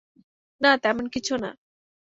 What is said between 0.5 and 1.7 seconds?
না, তেমন কিছু না।